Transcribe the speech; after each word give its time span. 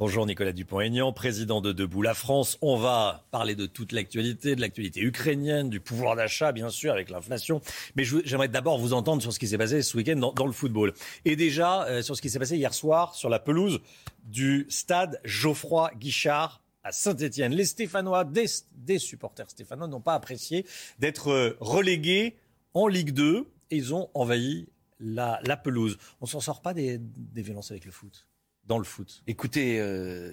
Bonjour 0.00 0.24
Nicolas 0.24 0.52
Dupont-Aignan, 0.52 1.12
président 1.12 1.60
de 1.60 1.72
Debout 1.72 2.00
la 2.00 2.14
France. 2.14 2.56
On 2.62 2.78
va 2.78 3.26
parler 3.30 3.54
de 3.54 3.66
toute 3.66 3.92
l'actualité, 3.92 4.56
de 4.56 4.62
l'actualité 4.62 5.02
ukrainienne, 5.02 5.68
du 5.68 5.78
pouvoir 5.78 6.16
d'achat, 6.16 6.52
bien 6.52 6.70
sûr, 6.70 6.90
avec 6.94 7.10
l'inflation. 7.10 7.60
Mais 7.96 8.04
j'aimerais 8.24 8.48
d'abord 8.48 8.78
vous 8.78 8.94
entendre 8.94 9.20
sur 9.20 9.30
ce 9.30 9.38
qui 9.38 9.46
s'est 9.46 9.58
passé 9.58 9.82
ce 9.82 9.94
week-end 9.98 10.16
dans, 10.16 10.46
le 10.46 10.52
football. 10.52 10.94
Et 11.26 11.36
déjà, 11.36 11.84
euh, 11.84 12.00
sur 12.00 12.16
ce 12.16 12.22
qui 12.22 12.30
s'est 12.30 12.38
passé 12.38 12.56
hier 12.56 12.72
soir 12.72 13.14
sur 13.14 13.28
la 13.28 13.38
pelouse 13.38 13.82
du 14.24 14.64
stade 14.70 15.20
Geoffroy 15.22 15.90
Guichard 15.98 16.62
à 16.82 16.92
Saint-Etienne. 16.92 17.52
Les 17.52 17.66
Stéphanois, 17.66 18.24
des, 18.24 18.98
supporters 18.98 19.50
stéphanois, 19.50 19.86
n'ont 19.86 20.00
pas 20.00 20.14
apprécié 20.14 20.64
d'être 20.98 21.28
euh, 21.28 21.58
relégués 21.60 22.38
en 22.72 22.86
Ligue 22.86 23.10
2 23.10 23.46
et 23.70 23.76
ils 23.76 23.94
ont 23.94 24.08
envahi 24.14 24.66
la, 24.98 25.42
pelouse. 25.62 25.98
On 26.22 26.26
s'en 26.26 26.40
sort 26.40 26.62
pas 26.62 26.72
des 26.72 27.02
violences 27.34 27.70
avec 27.70 27.84
le 27.84 27.92
foot? 27.92 28.26
Dans 28.70 28.78
le 28.78 28.84
foot 28.84 29.24
Écoutez, 29.26 29.80
euh, 29.80 30.32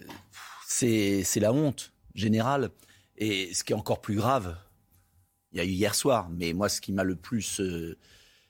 c'est 0.67 1.25
la 1.37 1.51
honte 1.51 1.91
générale. 2.14 2.69
Et 3.18 3.51
ce 3.55 3.64
qui 3.64 3.73
est 3.73 3.75
encore 3.75 4.00
plus 4.00 4.15
grave, 4.15 4.55
il 5.51 5.57
y 5.57 5.61
a 5.61 5.65
eu 5.65 5.69
hier 5.69 5.95
soir, 5.95 6.29
mais 6.29 6.54
moi, 6.54 6.69
ce 6.69 6.79
qui 6.79 6.93
m'a 6.93 7.04
le 7.04 7.15
plus 7.15 7.59
euh, 7.59 7.97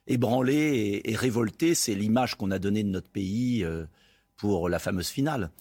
ébranlé 0.06 1.02
et, 1.06 1.16
révolté, 1.16 1.74
c'est 1.74 1.96
l'image 1.96 2.36
qu'on 2.36 2.52
a 2.52 2.60
donnée 2.60 2.84
de 2.84 2.90
notre 2.90 3.10
pays 3.10 3.64
euh, 3.64 3.86
pour 4.36 4.68
la 4.68 4.78
fameuse 4.78 5.08
finale 5.08 5.52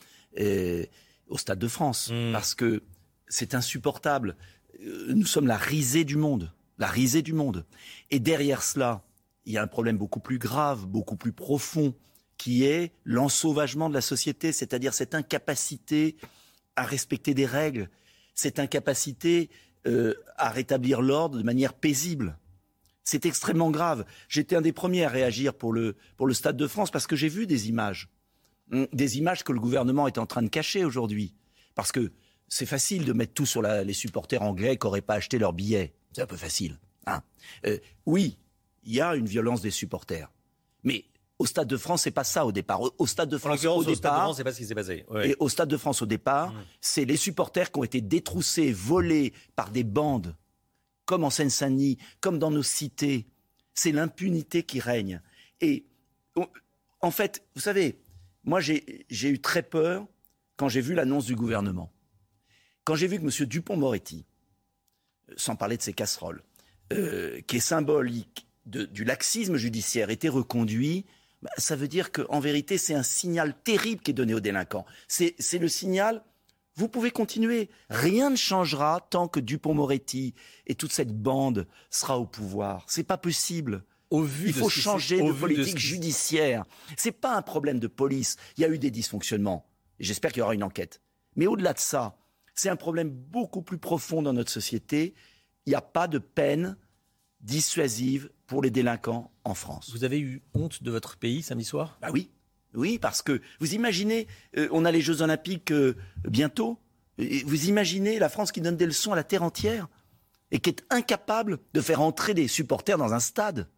au 1.28 1.38
Stade 1.38 1.60
de 1.60 1.68
France. 1.68 2.10
Hmm. 2.12 2.32
Parce 2.32 2.56
que 2.56 2.82
c'est 3.28 3.54
insupportable. 3.54 4.36
Nous 5.08 5.24
sommes 5.24 5.46
la 5.46 5.56
risée 5.56 6.04
du 6.04 6.16
monde. 6.16 6.52
La 6.78 6.88
risée 6.88 7.22
du 7.22 7.32
monde. 7.32 7.64
Et 8.10 8.18
derrière 8.18 8.64
cela, 8.64 9.04
il 9.44 9.52
y 9.52 9.56
a 9.56 9.62
un 9.62 9.68
problème 9.68 9.96
beaucoup 9.96 10.20
plus 10.20 10.38
grave, 10.38 10.84
beaucoup 10.84 11.16
plus 11.16 11.32
profond, 11.32 11.94
qui 12.38 12.64
est 12.64 12.92
l'ensauvagement 13.04 13.88
de 13.88 13.94
la 13.94 14.00
société, 14.00 14.52
c'est-à-dire 14.52 14.94
cette 14.94 15.14
incapacité 15.14 16.16
à 16.76 16.84
respecter 16.84 17.34
des 17.34 17.46
règles, 17.46 17.88
cette 18.34 18.58
incapacité 18.58 19.50
euh, 19.86 20.14
à 20.36 20.50
rétablir 20.50 21.00
l'ordre 21.00 21.38
de 21.38 21.42
manière 21.42 21.72
paisible. 21.72 22.38
C'est 23.04 23.24
extrêmement 23.24 23.70
grave. 23.70 24.04
J'étais 24.28 24.56
un 24.56 24.60
des 24.60 24.72
premiers 24.72 25.04
à 25.04 25.08
réagir 25.08 25.54
pour 25.54 25.72
le, 25.72 25.96
Stade 26.32 26.56
de 26.56 26.66
France 26.66 26.90
parce 26.90 27.06
que 27.06 27.16
j'ai 27.16 27.28
vu 27.28 27.46
des 27.46 27.68
images, 27.68 28.08
hum, 28.72 28.86
des 28.92 29.18
images 29.18 29.44
que 29.44 29.52
le 29.52 29.60
gouvernement 29.60 30.06
est 30.06 30.18
en 30.18 30.26
train 30.26 30.42
de 30.42 30.48
cacher 30.48 30.84
aujourd'hui. 30.84 31.34
Parce 31.74 31.92
que 31.92 32.12
c'est 32.48 32.66
facile 32.66 33.04
de 33.04 33.12
mettre 33.12 33.32
tout 33.32 33.46
sur 33.46 33.62
les 33.62 33.92
supporters 33.92 34.42
anglais 34.42 34.76
qui 34.76 34.86
n'auraient 34.86 35.02
pas 35.02 35.14
acheté 35.14 35.38
leurs 35.38 35.52
billets. 35.52 35.94
C'est 36.12 36.22
un 36.22 36.26
peu 36.26 36.36
facile. 36.36 36.78
Hein. 37.06 37.22
Euh, 37.66 37.78
oui, 38.06 38.38
il 38.84 38.94
y 38.94 39.00
a 39.00 39.14
une 39.14 39.26
violence 39.26 39.60
des 39.60 39.70
supporters. 39.70 40.30
Mais 40.84 41.04
au 41.38 41.46
Stade 41.46 41.68
de 41.68 41.76
France, 41.76 42.02
c'est 42.02 42.10
pas 42.10 42.24
ça 42.24 42.46
au 42.46 42.52
départ. 42.52 42.80
Au 42.98 43.06
Stade 43.06 43.28
de 43.28 43.36
France, 43.36 43.64
au, 43.64 43.84
départ, 43.84 44.34
c'est 44.34 44.44
pas 44.44 44.52
ce 44.52 44.58
qui 44.58 44.66
s'est 44.66 44.74
passé. 44.74 45.04
Et 45.22 45.36
au 45.38 45.48
Stade 45.48 45.68
de 45.68 45.76
France, 45.76 46.02
au 46.02 46.06
départ, 46.06 46.52
mm. 46.52 46.64
c'est 46.80 47.04
les 47.04 47.16
supporters 47.16 47.70
qui 47.70 47.78
ont 47.78 47.84
été 47.84 48.00
détroussés, 48.00 48.72
volés 48.72 49.34
par 49.54 49.70
des 49.70 49.84
bandes, 49.84 50.34
comme 51.04 51.24
en 51.24 51.30
Seine-Saint-Denis, 51.30 51.98
comme 52.20 52.38
dans 52.38 52.50
nos 52.50 52.62
cités. 52.62 53.26
C'est 53.74 53.92
l'impunité 53.92 54.62
qui 54.62 54.80
règne. 54.80 55.20
Et 55.60 55.86
en 57.00 57.10
fait, 57.10 57.44
vous 57.54 57.60
savez, 57.60 58.00
moi 58.44 58.60
j'ai 58.60 59.04
eu 59.10 59.40
très 59.40 59.62
peur 59.62 60.06
quand 60.56 60.68
j'ai 60.68 60.80
vu 60.80 60.94
l'annonce 60.94 61.26
du 61.26 61.36
gouvernement. 61.36 61.92
Quand 62.84 62.94
j'ai 62.94 63.08
vu 63.08 63.18
que 63.18 63.24
M. 63.24 63.46
Dupont-Moretti, 63.46 64.24
euh, 65.30 65.34
sans 65.36 65.56
parler 65.56 65.76
de 65.76 65.82
ses 65.82 65.92
casseroles, 65.92 66.42
euh, 66.92 67.40
qui 67.42 67.56
est 67.56 67.60
symbolique 67.60 68.46
du 68.64 69.04
laxisme 69.04 69.56
judiciaire, 69.56 70.10
était 70.10 70.28
reconduit 70.28 71.04
bah, 71.46 71.52
ça 71.58 71.76
veut 71.76 71.86
dire 71.86 72.10
qu'en 72.10 72.40
vérité, 72.40 72.76
c'est 72.76 72.94
un 72.94 73.04
signal 73.04 73.54
terrible 73.62 74.02
qui 74.02 74.10
est 74.10 74.14
donné 74.14 74.34
aux 74.34 74.40
délinquants. 74.40 74.84
C'est 75.06 75.58
le 75.60 75.68
signal, 75.68 76.24
vous 76.74 76.88
pouvez 76.88 77.12
continuer. 77.12 77.70
Rien 77.88 78.30
ne 78.30 78.36
changera 78.36 79.06
tant 79.10 79.28
que 79.28 79.38
Dupont-Moretti 79.38 80.34
et 80.66 80.74
toute 80.74 80.92
cette 80.92 81.16
bande 81.16 81.68
sera 81.88 82.18
au 82.18 82.26
pouvoir. 82.26 82.84
C'est 82.88 83.04
pas 83.04 83.16
possible. 83.16 83.84
Au 84.10 84.22
vu 84.22 84.48
Il 84.48 84.54
faut 84.54 84.68
changer 84.68 85.20
de 85.20 85.30
politique 85.30 85.78
judiciaire. 85.78 86.64
C'est 86.96 87.12
pas 87.12 87.36
un 87.36 87.42
problème 87.42 87.78
de 87.78 87.86
police. 87.86 88.36
Il 88.56 88.62
y 88.62 88.64
a 88.64 88.68
eu 88.68 88.78
des 88.78 88.90
dysfonctionnements. 88.90 89.68
J'espère 90.00 90.32
qu'il 90.32 90.40
y 90.40 90.42
aura 90.42 90.54
une 90.54 90.64
enquête. 90.64 91.00
Mais 91.36 91.46
au-delà 91.46 91.74
de 91.74 91.78
ça, 91.78 92.18
c'est 92.56 92.70
un 92.70 92.76
problème 92.76 93.10
beaucoup 93.10 93.62
plus 93.62 93.78
profond 93.78 94.20
dans 94.20 94.32
notre 94.32 94.50
société. 94.50 95.14
Il 95.66 95.70
n'y 95.70 95.76
a 95.76 95.80
pas 95.80 96.08
de 96.08 96.18
peine 96.18 96.76
dissuasive 97.46 98.28
pour 98.46 98.60
les 98.60 98.70
délinquants 98.70 99.30
en 99.44 99.54
France. 99.54 99.90
Vous 99.92 100.04
avez 100.04 100.18
eu 100.18 100.42
honte 100.52 100.82
de 100.82 100.90
votre 100.90 101.16
pays 101.16 101.42
samedi 101.42 101.64
soir? 101.64 101.96
Bah 102.02 102.08
oui, 102.12 102.30
oui, 102.74 102.98
parce 102.98 103.22
que 103.22 103.40
vous 103.60 103.74
imaginez, 103.74 104.26
euh, 104.56 104.68
on 104.72 104.84
a 104.84 104.90
les 104.90 105.00
Jeux 105.00 105.22
Olympiques 105.22 105.70
euh, 105.70 105.96
bientôt. 106.24 106.78
vous 107.18 107.68
imaginez 107.68 108.18
la 108.18 108.28
France 108.28 108.52
qui 108.52 108.60
donne 108.60 108.76
des 108.76 108.84
leçons 108.84 109.12
à 109.12 109.16
la 109.16 109.24
terre 109.24 109.44
entière 109.44 109.88
et 110.50 110.58
qui 110.58 110.70
est 110.70 110.84
incapable 110.90 111.58
de 111.72 111.80
faire 111.80 112.02
entrer 112.02 112.34
des 112.34 112.48
supporters 112.48 112.98
dans 112.98 113.14
un 113.14 113.20
stade 113.20 113.68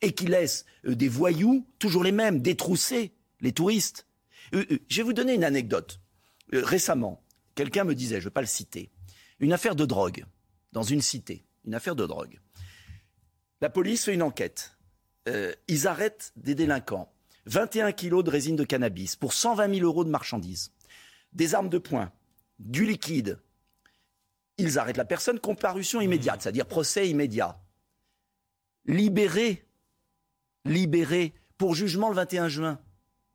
et 0.00 0.12
qui 0.12 0.26
laisse 0.26 0.64
euh, 0.86 0.94
des 0.94 1.08
voyous, 1.08 1.66
toujours 1.80 2.04
les 2.04 2.12
mêmes, 2.12 2.40
détrousser 2.40 3.12
les 3.40 3.52
touristes. 3.52 4.06
je 4.52 4.96
vais 4.96 5.02
vous 5.02 5.12
donner 5.12 5.34
une 5.34 5.44
anecdote. 5.44 6.00
récemment, 6.52 7.22
quelqu'un 7.56 7.84
me 7.84 7.94
disait, 7.94 8.16
je 8.16 8.26
ne 8.26 8.30
vais 8.30 8.34
pas 8.34 8.40
le 8.40 8.46
citer, 8.46 8.90
une 9.40 9.52
affaire 9.52 9.74
de 9.74 9.84
drogue 9.84 10.24
dans 10.72 10.82
une 10.82 11.02
cité, 11.02 11.44
une 11.64 11.74
affaire 11.74 11.96
de 11.96 12.06
drogue. 12.06 12.40
La 13.60 13.70
police 13.70 14.04
fait 14.04 14.14
une 14.14 14.22
enquête. 14.22 14.76
Euh, 15.28 15.52
ils 15.66 15.86
arrêtent 15.86 16.32
des 16.36 16.54
délinquants. 16.54 17.12
21 17.46 17.92
kilos 17.92 18.24
de 18.24 18.30
résine 18.30 18.56
de 18.56 18.64
cannabis 18.64 19.16
pour 19.16 19.32
120 19.32 19.74
000 19.74 19.86
euros 19.86 20.04
de 20.04 20.10
marchandises. 20.10 20.72
Des 21.32 21.54
armes 21.54 21.68
de 21.68 21.78
poing, 21.78 22.12
du 22.58 22.84
liquide. 22.84 23.38
Ils 24.58 24.78
arrêtent 24.78 24.96
la 24.96 25.04
personne, 25.04 25.38
comparution 25.40 26.00
immédiate, 26.00 26.38
mmh. 26.38 26.40
c'est-à-dire 26.42 26.66
procès 26.66 27.08
immédiat. 27.08 27.60
Libéré, 28.86 29.64
libéré 30.64 31.34
pour 31.56 31.74
jugement 31.74 32.08
le 32.08 32.16
21 32.16 32.48
juin 32.48 32.80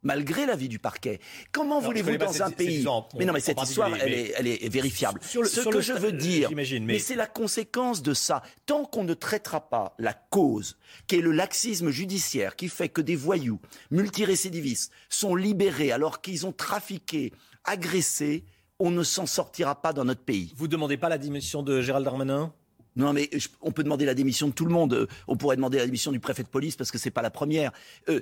malgré 0.04 0.46
l'avis 0.46 0.70
du 0.70 0.80
parquet. 0.80 1.20
Comment 1.52 1.80
voulez-vous 1.80 2.18
dans 2.18 2.44
un 2.44 2.52
pays 2.52 2.86
Mais 3.18 3.26
non, 3.26 3.34
mais 3.34 3.40
cette 3.40 3.62
histoire, 3.62 3.90
elle, 3.96 4.48
est, 4.48 4.70
vérifiable. 4.70 5.20
Ce 5.24 5.70
que 5.70 5.82
je 5.82 5.94
veux 5.94 6.12
dire, 6.12 6.50
mais, 6.82 7.00
c'est 7.00 7.16
la 7.16 7.28
conséquence 7.28 8.02
de 8.02 8.14
ça. 8.14 8.44
Tant 8.66 8.86
qu'on 8.86 9.04
ne 9.04 9.14
traitera 9.14 9.70
pas 9.70 9.96
la 9.98 10.14
cause, 10.14 10.78
qui 11.08 11.16
est 11.16 11.22
le 11.22 11.32
laxisme 11.32 11.90
judiciaire, 11.90 12.56
qui 12.56 12.70
fait 12.70 12.90
que 12.90 13.02
des 13.02 13.16
voyous 13.16 13.60
multirécidivistes 13.92 14.92
sont 15.10 15.36
libérés 15.36 15.92
alors 15.92 16.22
qu'ils 16.22 16.46
ont 16.46 16.52
trafiqué, 16.52 17.34
agressé, 17.64 18.44
on 18.80 18.92
ne 18.92 19.04
s'en 19.04 19.26
sortira 19.26 19.82
pas 19.82 19.94
dans 19.94 20.06
notre 20.06 20.24
pays. 20.24 20.54
Vous 20.58 20.68
demandez 20.68 20.98
pas 20.98 21.10
la 21.10 21.18
démission 21.18 21.64
de 21.64 21.82
Gérald 21.82 22.06
Darmanin? 22.06 22.54
Non, 22.96 23.14
mais 23.14 23.30
on 23.62 23.72
peut 23.72 23.84
demander 23.84 24.06
la 24.06 24.14
démission 24.14 24.48
de 24.48 24.54
tout 24.54 24.66
le 24.66 24.72
monde. 24.72 25.08
On 25.28 25.36
pourrait 25.36 25.56
demander 25.56 25.78
la 25.78 25.86
démission 25.86 26.12
du 26.12 26.20
préfet 26.20 26.44
de 26.44 26.48
police 26.48 26.76
parce 26.76 26.92
que 26.92 26.98
c'est 26.98 27.12
pas 27.12 27.22
la 27.22 27.32
première. 27.32 27.72
Euh, 28.10 28.22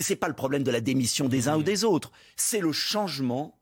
c'est 0.00 0.16
pas 0.16 0.28
le 0.28 0.34
problème 0.34 0.62
de 0.62 0.70
la 0.70 0.80
démission 0.80 1.28
des 1.28 1.48
uns 1.48 1.56
ou 1.58 1.62
des 1.62 1.84
autres, 1.84 2.10
c'est 2.36 2.60
le 2.60 2.72
changement 2.72 3.58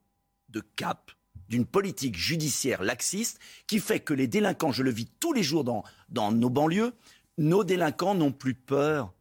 de 0.49 0.61
cap 0.77 1.11
d'une 1.49 1.67
politique 1.67 2.17
judiciaire 2.17 2.83
laxiste 2.83 3.39
qui 3.67 3.81
fait 3.81 4.01
que 4.01 4.15
les 4.15 4.27
délinquants, 4.27 4.73
je 4.73 4.83
le 4.83 4.91
vis 4.91 5.09
tous 5.19 5.33
les 5.33 5.43
jours 5.43 5.65
dans, 5.65 5.83
dans 6.09 6.31
nos 6.31 6.51
banlieues, 6.51 6.93
nos 7.39 7.65
délinquants 7.65 8.15
n'ont 8.15 8.33
plus 8.33 8.55
peur 8.55 9.13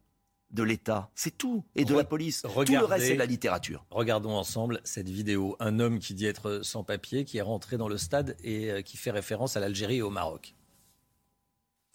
de 0.50 0.62
l'État. 0.62 1.10
C'est 1.14 1.36
tout. 1.36 1.64
Et 1.74 1.84
de 1.84 1.94
la 1.94 2.04
police. 2.04 2.42
tout 2.42 2.72
le 2.72 2.84
reste, 2.84 3.06
c'est 3.06 3.16
la 3.16 3.26
littérature. 3.26 3.84
Regardons 3.90 4.34
ensemble 4.34 4.80
cette 4.84 5.08
vidéo. 5.08 5.56
Un 5.60 5.78
homme 5.78 5.98
qui 5.98 6.14
dit 6.14 6.26
être 6.26 6.60
sans 6.62 6.84
papier, 6.84 7.24
qui 7.24 7.38
est 7.38 7.42
rentré 7.42 7.76
dans 7.76 7.88
le 7.88 7.98
stade 7.98 8.36
et 8.42 8.70
euh, 8.70 8.82
qui 8.82 8.96
fait 8.96 9.10
référence 9.10 9.56
à 9.56 9.60
l'Algérie 9.60 9.96
et 9.96 10.02
au 10.02 10.10
Maroc. 10.10 10.54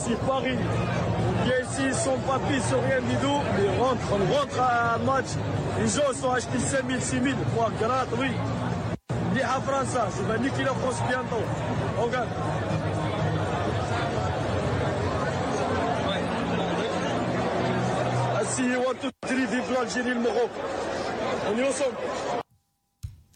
Si 0.04 0.16
Paris 0.28 0.58
vient 1.46 1.62
ici 1.62 1.94
sans 1.94 2.18
papier, 2.28 2.60
sans 2.60 2.82
rien 2.82 3.00
du 3.00 3.16
tout, 3.22 3.40
ils 3.58 3.80
rentrent, 3.80 4.12
on 4.12 4.34
rentre 4.34 4.60
à 4.60 4.96
un 4.96 4.98
match, 5.00 5.28
les 5.80 5.88
gens 5.88 6.14
sont 6.14 6.32
achetés 6.32 6.60
5 6.60 6.90
000, 6.90 7.00
6 7.00 7.10
000, 7.12 7.26
quoi, 7.56 7.72
grave, 7.80 8.10
oui. 8.20 8.28
À 9.42 9.60
France, 9.62 9.98
je 10.18 10.24
vais 10.32 10.40
niquer 10.40 10.64
la 10.64 10.74
France 10.74 11.02
bientôt. 11.08 11.44
L'Algérie, 19.74 20.10
le 20.10 20.20
Maroc. 20.20 20.50
On 21.52 21.58
est 21.58 21.68
ensemble. 21.68 21.96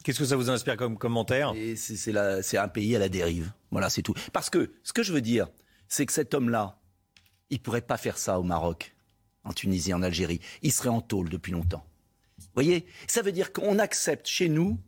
Qu'est-ce 0.04 0.18
que 0.18 0.24
ça 0.24 0.36
vous 0.36 0.48
inspire 0.50 0.76
comme 0.76 0.96
commentaire? 0.96 1.52
C'est 1.76 2.58
un 2.58 2.68
pays 2.68 2.96
à 2.96 2.98
la 2.98 3.08
dérive. 3.08 3.50
Voilà, 3.70 3.90
c'est 3.90 4.02
tout. 4.02 4.14
Parce 4.32 4.48
que 4.50 4.70
ce 4.82 4.92
que 4.92 5.02
je 5.02 5.12
veux 5.12 5.20
dire, 5.20 5.48
c'est 5.88 6.06
que 6.06 6.12
cet 6.12 6.34
homme-là, 6.34 6.78
il 7.50 7.58
ne 7.58 7.62
pourrait 7.62 7.80
pas 7.80 7.96
faire 7.96 8.18
ça 8.18 8.38
au 8.38 8.42
Maroc, 8.42 8.94
en 9.44 9.52
Tunisie, 9.52 9.94
en 9.94 10.02
Algérie. 10.02 10.40
Il 10.62 10.72
serait 10.72 10.88
en 10.88 11.00
tôle 11.00 11.28
depuis 11.28 11.52
longtemps. 11.52 11.84
Vous 12.38 12.46
voyez 12.54 12.86
Ça 13.06 13.22
veut 13.22 13.32
dire 13.32 13.52
qu'on 13.52 13.78
accepte 13.78 14.26
chez 14.26 14.48
nous 14.48 14.78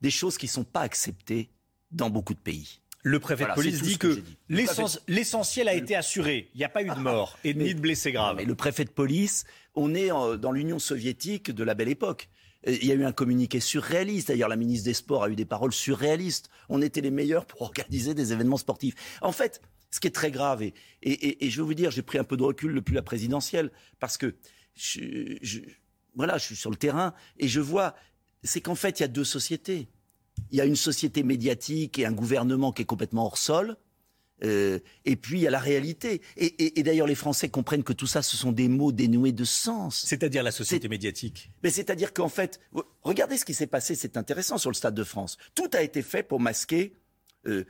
des 0.00 0.10
choses 0.10 0.38
qui 0.38 0.46
ne 0.46 0.50
sont 0.50 0.64
pas 0.64 0.80
acceptées 0.80 1.50
dans 1.90 2.10
beaucoup 2.10 2.34
de 2.34 2.38
pays. 2.38 2.80
Le 3.02 3.20
préfet 3.20 3.44
de 3.44 3.54
police 3.54 3.80
dit 3.80 3.96
que, 3.96 4.22
l'essentiel 4.48 5.68
a 5.68 5.74
été 5.74 5.94
assuré. 5.94 6.50
Il 6.54 6.58
n'y 6.58 6.64
a 6.64 6.68
pas 6.68 6.82
eu 6.82 6.86
de 6.86 6.92
ah, 6.92 7.00
mort 7.00 7.38
et 7.44 7.54
ni 7.54 7.74
de 7.74 7.80
blessés 7.80 8.12
graves. 8.12 8.36
Mais 8.36 8.44
le 8.44 8.54
préfet 8.54 8.84
de 8.84 8.90
police, 8.90 9.44
on 9.74 9.94
est 9.94 10.08
dans 10.08 10.52
l'Union 10.52 10.78
soviétique 10.78 11.50
de 11.50 11.64
la 11.64 11.74
belle 11.74 11.88
époque. 11.88 12.28
Il 12.66 12.84
y 12.84 12.90
a 12.90 12.94
eu 12.94 13.04
un 13.04 13.12
communiqué 13.12 13.60
surréaliste. 13.60 14.28
D'ailleurs, 14.28 14.48
la 14.48 14.56
ministre 14.56 14.84
des 14.84 14.94
Sports 14.94 15.22
a 15.22 15.30
eu 15.30 15.36
des 15.36 15.44
paroles 15.44 15.72
surréalistes. 15.72 16.50
On 16.68 16.82
était 16.82 17.00
les 17.00 17.12
meilleurs 17.12 17.46
pour 17.46 17.62
organiser 17.68 18.14
des 18.14 18.32
événements 18.32 18.56
sportifs. 18.56 18.94
En 19.22 19.32
fait, 19.32 19.62
ce 19.90 20.00
qui 20.00 20.06
est 20.06 20.14
très 20.14 20.30
grave, 20.30 20.62
et, 20.62 20.74
et, 21.02 21.50
je 21.50 21.60
vais 21.60 21.66
vous 21.66 21.74
dire, 21.74 21.90
j'ai 21.90 22.02
pris 22.02 22.18
un 22.18 22.24
peu 22.24 22.36
de 22.36 22.42
recul 22.42 22.74
depuis 22.74 22.94
la 22.94 23.02
présidentielle, 23.02 23.70
parce 23.98 24.18
que 24.18 24.36
je, 24.74 25.60
voilà, 26.14 26.38
je 26.38 26.44
suis 26.44 26.56
sur 26.56 26.70
le 26.70 26.76
terrain 26.76 27.14
et 27.38 27.48
je 27.48 27.60
vois, 27.60 27.94
c'est 28.42 28.60
qu'en 28.60 28.74
fait, 28.74 29.00
il 29.00 29.02
y 29.02 29.04
a 29.04 29.08
deux 29.08 29.24
sociétés. 29.24 29.88
Il 30.50 30.58
y 30.58 30.60
a 30.60 30.64
une 30.64 30.76
société 30.76 31.22
médiatique 31.22 31.98
et 31.98 32.06
un 32.06 32.12
gouvernement 32.12 32.72
qui 32.72 32.82
est 32.82 32.86
complètement 32.86 33.26
hors 33.26 33.38
sol. 33.38 33.76
Euh, 34.44 34.78
et 35.04 35.16
puis 35.16 35.40
il 35.40 35.42
y 35.42 35.46
a 35.48 35.50
la 35.50 35.58
réalité. 35.58 36.22
Et, 36.36 36.82
d'ailleurs, 36.84 37.08
les 37.08 37.16
Français 37.16 37.48
comprennent 37.48 37.82
que 37.82 37.92
tout 37.92 38.06
ça, 38.06 38.22
ce 38.22 38.36
sont 38.36 38.52
des 38.52 38.68
mots 38.68 38.92
dénoués 38.92 39.32
de 39.32 39.44
sens. 39.44 40.04
C'est-à-dire 40.06 40.44
la 40.44 40.52
société 40.52 40.88
médiatique. 40.88 41.50
Mais 41.64 41.70
c'est-à-dire 41.70 42.12
qu'en 42.14 42.28
fait, 42.28 42.60
regardez 43.02 43.36
ce 43.36 43.44
qui 43.44 43.54
s'est 43.54 43.66
passé. 43.66 43.96
C'est 43.96 44.16
intéressant 44.16 44.58
sur 44.58 44.70
le 44.70 44.76
Stade 44.76 44.94
de 44.94 45.04
France. 45.04 45.38
Tout 45.56 45.70
a 45.72 45.82
été 45.82 46.02
fait 46.02 46.22
pour 46.22 46.38
masquer 46.38 46.94
euh, 47.46 47.64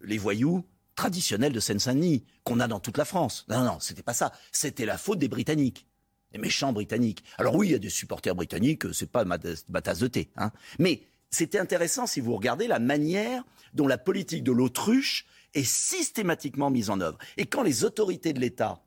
les 0.00 0.16
voyous 0.16 0.64
traditionnels 0.94 1.52
de 1.52 1.60
Seine-Saint-Denis 1.60 2.24
qu'on 2.44 2.60
a 2.60 2.68
dans 2.68 2.80
toute 2.80 2.98
la 2.98 3.04
France. 3.04 3.44
Non, 3.48 3.64
non, 3.64 3.80
c'était 3.80 4.02
pas 4.02 4.14
ça. 4.14 4.32
C'était 4.52 4.86
la 4.86 4.98
faute 4.98 5.18
des 5.18 5.28
Britanniques, 5.28 5.86
les 6.32 6.38
méchants 6.38 6.72
Britanniques. 6.72 7.24
Alors 7.38 7.54
oui, 7.54 7.68
il 7.68 7.72
y 7.72 7.76
a 7.76 7.78
des 7.78 7.90
supporters 7.90 8.34
britanniques. 8.34 8.84
C'est 8.92 9.10
pas 9.10 9.24
ma, 9.24 9.38
ma, 9.68 9.82
tasse 9.82 9.98
de 9.98 10.06
thé. 10.06 10.30
Hein. 10.36 10.50
Mais 10.78 11.02
c'était 11.30 11.58
intéressant 11.58 12.06
si 12.06 12.20
vous 12.20 12.34
regardez 12.34 12.66
la 12.66 12.78
manière 12.78 13.42
dont 13.72 13.86
la 13.86 13.98
politique 13.98 14.44
de 14.44 14.52
l'autruche 14.52 15.26
est 15.54 15.64
systématiquement 15.64 16.70
mise 16.70 16.90
en 16.90 17.00
œuvre. 17.00 17.18
Et 17.36 17.46
quand 17.46 17.62
les 17.62 17.84
autorités 17.84 18.32
de 18.32 18.40
l'État 18.40 18.80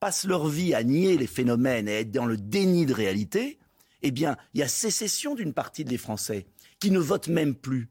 passent 0.00 0.26
leur 0.26 0.48
vie 0.48 0.74
à 0.74 0.82
nier 0.82 1.16
les 1.16 1.26
phénomènes 1.26 1.88
et 1.88 1.96
à 1.96 2.00
être 2.00 2.10
dans 2.10 2.26
le 2.26 2.36
déni 2.36 2.86
de 2.86 2.92
réalité, 2.92 3.58
eh 4.02 4.10
bien, 4.10 4.36
il 4.52 4.60
y 4.60 4.62
a 4.62 4.68
sécession 4.68 5.34
d'une 5.34 5.54
partie 5.54 5.84
des 5.84 5.96
Français 5.96 6.46
qui 6.78 6.90
ne 6.90 6.98
votent 6.98 7.28
même 7.28 7.54
plus. 7.54 7.88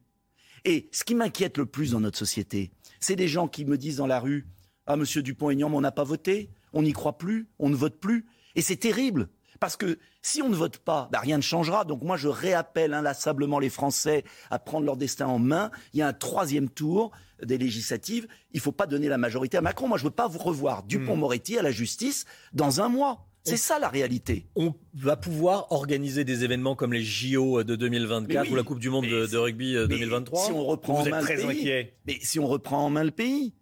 Et 0.65 0.89
ce 0.91 1.03
qui 1.03 1.15
m'inquiète 1.15 1.57
le 1.57 1.65
plus 1.65 1.91
dans 1.91 1.99
notre 1.99 2.17
société, 2.17 2.71
c'est 2.99 3.15
des 3.15 3.27
gens 3.27 3.47
qui 3.47 3.65
me 3.65 3.77
disent 3.77 3.97
dans 3.97 4.07
la 4.07 4.19
rue 4.19 4.47
Ah, 4.85 4.95
monsieur 4.95 5.21
Dupont-Aignan, 5.21 5.69
on 5.73 5.81
n'a 5.81 5.91
pas 5.91 6.03
voté, 6.03 6.49
on 6.71 6.83
n'y 6.83 6.93
croit 6.93 7.17
plus, 7.17 7.49
on 7.59 7.69
ne 7.69 7.75
vote 7.75 7.99
plus. 7.99 8.25
Et 8.55 8.61
c'est 8.61 8.77
terrible. 8.77 9.29
Parce 9.59 9.77
que 9.77 9.97
si 10.21 10.41
on 10.41 10.49
ne 10.49 10.55
vote 10.55 10.77
pas, 10.77 11.09
bah, 11.11 11.19
rien 11.19 11.37
ne 11.37 11.41
changera. 11.41 11.85
Donc 11.85 12.01
moi, 12.01 12.17
je 12.17 12.27
réappelle 12.27 12.93
inlassablement 12.93 13.59
les 13.59 13.69
Français 13.69 14.23
à 14.49 14.59
prendre 14.59 14.85
leur 14.85 14.97
destin 14.97 15.27
en 15.27 15.39
main. 15.39 15.71
Il 15.93 15.99
y 15.99 16.01
a 16.01 16.07
un 16.07 16.13
troisième 16.13 16.69
tour 16.69 17.11
des 17.41 17.57
législatives. 17.57 18.27
Il 18.51 18.57
ne 18.57 18.61
faut 18.61 18.71
pas 18.71 18.87
donner 18.87 19.07
la 19.07 19.17
majorité 19.17 19.57
à 19.57 19.61
Macron. 19.61 19.87
Moi, 19.87 19.97
je 19.97 20.03
ne 20.03 20.09
veux 20.09 20.15
pas 20.15 20.27
vous 20.27 20.39
revoir 20.39 20.83
Dupont-Moretti 20.83 21.57
à 21.57 21.61
la 21.61 21.71
justice 21.71 22.25
dans 22.53 22.81
un 22.81 22.89
mois. 22.89 23.27
C'est 23.43 23.57
ça 23.57 23.77
la 23.77 23.89
réalité. 23.89 24.47
On 24.55 24.73
va 24.93 25.17
pouvoir 25.17 25.71
organiser 25.71 26.23
des 26.23 26.43
événements 26.43 26.75
comme 26.75 26.93
les 26.93 27.03
JO 27.03 27.63
de 27.63 27.75
2024 27.75 28.51
ou 28.51 28.55
la 28.55 28.63
Coupe 28.63 28.79
du 28.79 28.89
Monde 28.89 29.05
de, 29.05 29.37
rugby 29.37 29.73
2023. 29.73 30.45
Si 30.45 30.51
on 30.51 30.65
reprend 30.65 31.01
en 31.01 31.09
main 31.09 31.21
le 31.21 31.27
pays, 31.27 31.87
mais 32.07 32.17
si 32.21 32.39
on 32.39 32.47
reprend 32.47 32.85
en 32.85 32.89
main 32.89 33.03
le 33.03 33.11
pays, 33.11 33.53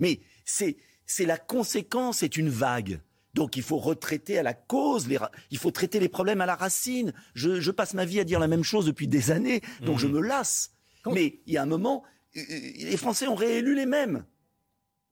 mais 0.00 0.20
c'est 0.44 0.76
c'est 1.08 1.24
la 1.24 1.38
conséquence, 1.38 2.18
c'est 2.18 2.36
une 2.36 2.50
vague. 2.50 3.00
Donc 3.34 3.56
il 3.56 3.62
faut 3.62 3.78
retraiter 3.78 4.38
à 4.38 4.42
la 4.42 4.54
cause, 4.54 5.08
il 5.50 5.58
faut 5.58 5.70
traiter 5.70 6.00
les 6.00 6.08
problèmes 6.08 6.40
à 6.40 6.46
la 6.46 6.54
racine. 6.54 7.12
Je, 7.34 7.70
passe 7.70 7.94
ma 7.94 8.04
vie 8.04 8.20
à 8.20 8.24
dire 8.24 8.38
la 8.38 8.48
même 8.48 8.62
chose 8.62 8.86
depuis 8.86 9.08
des 9.08 9.30
années, 9.30 9.62
donc 9.82 9.96
mmh. 9.96 10.00
je 10.00 10.06
me 10.06 10.20
lasse. 10.20 10.72
Mais 11.06 11.40
il 11.46 11.54
y 11.54 11.56
a 11.56 11.62
un 11.62 11.66
moment, 11.66 12.02
euh, 12.36 12.40
euh, 12.40 12.60
les 12.78 12.96
Français 12.96 13.26
ont 13.26 13.34
réélu 13.34 13.74
les 13.74 13.86
mêmes. 13.86 14.24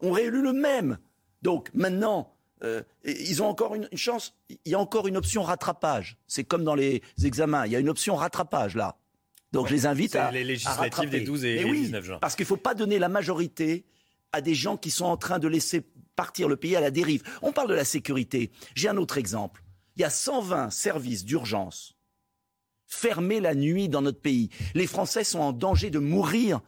Ont 0.01 0.13
réélu 0.13 0.43
le 0.43 0.53
même. 0.53 0.99
Donc 1.43 1.71
maintenant, 1.73 2.36
euh, 2.65 2.83
ils 3.05 3.43
ont 3.43 3.47
encore 3.47 3.75
une, 3.75 3.89
chance. 3.95 4.35
Il 4.49 4.73
y 4.73 4.75
a 4.75 4.79
encore 4.79 5.07
une 5.09 5.17
option 5.17 5.43
rattrapage. 5.43 6.17
C'est 6.27 6.45
comme 6.45 6.65
dans 6.65 6.75
les 6.75 7.03
examens. 7.23 7.67
Il 7.67 7.73
y 7.73 7.77
a 7.77 7.81
une 7.81 7.89
option 7.89 8.17
rattrapage 8.17 8.75
là. 8.75 8.97
Donc 9.53 9.69
je 9.69 9.73
les 9.73 9.87
invite 9.87 10.17
à. 10.17 10.31
les 10.31 10.45
législatives 10.45 11.11
des 11.11 11.21
12 11.21 11.45
et, 11.45 11.65
19 11.65 12.05
juin. 12.05 12.19
Parce 12.21 12.35
qu'il 12.35 12.45
ne 12.45 12.49
faut 12.49 12.57
pas 12.57 12.75
donner 12.75 12.99
la 12.99 13.09
majorité 13.09 13.85
à 14.33 14.41
des 14.41 14.55
gens 14.55 14.77
qui 14.77 14.91
sont 14.91 15.05
en 15.05 15.17
train 15.17 15.39
de 15.39 15.49
laisser 15.49 15.83
partir 16.17 16.49
le 16.49 16.57
pays 16.57 16.77
à 16.77 16.81
la 16.81 16.91
dérive. 16.91 17.23
On 17.43 17.53
parle 17.53 17.69
de 17.69 17.75
la 17.75 17.85
sécurité. 17.85 18.51
J'ai 18.75 18.89
un 18.89 18.97
autre 18.97 19.19
exemple. 19.19 19.63
Il 19.97 20.03
y 20.03 20.05
a 20.05 20.11
120 20.11 20.71
services 20.71 21.25
d'urgence 21.25 21.97
fermés 22.87 23.41
la 23.41 23.55
nuit 23.55 23.89
dans 23.89 24.03
notre 24.03 24.21
pays. 24.21 24.49
Les 24.75 24.87
Français 24.87 25.25
sont 25.25 25.41
en 25.41 25.53
danger 25.53 25.91
de 25.91 25.99
mourir 25.99 26.61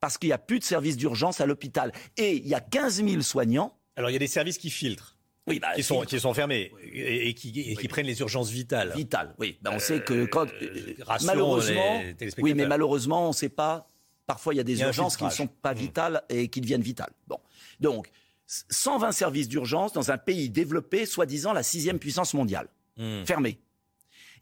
parce 0.00 0.18
qu'il 0.18 0.28
n'y 0.28 0.32
a 0.34 0.38
plus 0.38 0.58
de 0.58 0.64
services 0.64 0.96
d'urgence 0.96 1.40
à 1.40 1.46
l'hôpital. 1.46 1.92
Et 2.16 2.36
il 2.36 2.46
y 2.46 2.54
a 2.54 2.60
15 2.60 3.04
000 3.04 3.22
soignants. 3.22 3.78
Alors 3.96 4.10
il 4.10 4.14
y 4.14 4.16
a 4.16 4.20
des 4.20 4.26
services 4.26 4.58
qui 4.58 4.70
filtrent. 4.70 5.15
Oui, 5.48 5.60
bah, 5.60 5.74
qui, 5.76 5.82
sont, 5.84 6.00
qui 6.02 6.18
sont 6.18 6.34
fermés 6.34 6.72
et, 6.82 7.32
qui, 7.34 7.88
prennent 7.88 8.06
les 8.06 8.18
urgences 8.18 8.50
vitales. 8.50 8.92
Vitales, 8.96 9.34
oui. 9.38 9.58
Bah, 9.62 9.70
on 9.72 9.78
sait 9.78 10.00
que 10.00 10.12
euh, 10.12 10.26
quand, 10.26 10.46
euh, 10.60 10.94
malheureusement, 11.24 12.02
oui, 12.38 12.54
mais 12.54 12.66
malheureusement, 12.66 13.26
on 13.26 13.28
ne 13.28 13.34
sait 13.34 13.48
pas. 13.48 13.88
Parfois, 14.26 14.54
il 14.54 14.56
y 14.56 14.60
a 14.60 14.64
des 14.64 14.80
urgences 14.80 15.16
qui 15.16 15.24
ne 15.24 15.30
sont 15.30 15.46
pas 15.46 15.72
mmh. 15.72 15.78
vitales 15.78 16.22
et 16.28 16.48
qui 16.48 16.60
deviennent 16.60 16.82
vitales. 16.82 17.12
Bon, 17.28 17.38
donc 17.78 18.10
120 18.46 19.12
services 19.12 19.48
d'urgence 19.48 19.92
dans 19.92 20.10
un 20.10 20.18
pays 20.18 20.50
développé, 20.50 21.06
soi-disant 21.06 21.52
la 21.52 21.62
sixième 21.62 21.98
puissance 21.98 22.34
mondiale, 22.34 22.68
hmm. 22.96 23.24
fermé. 23.24 23.60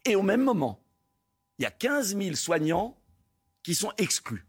Et 0.05 0.15
au 0.15 0.21
même 0.21 0.41
moment, 0.41 0.79
il 1.57 1.63
y 1.63 1.65
a 1.65 1.71
15 1.71 2.17
000 2.17 2.35
soignants 2.35 2.97
qui 3.63 3.73
sont 3.73 3.91
exclus 3.97 4.45